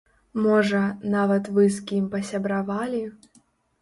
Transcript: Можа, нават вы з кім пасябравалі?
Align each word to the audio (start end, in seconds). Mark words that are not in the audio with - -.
Можа, 0.45 0.79
нават 1.15 1.49
вы 1.57 1.67
з 1.75 1.85
кім 1.91 2.09
пасябравалі? 2.17 3.03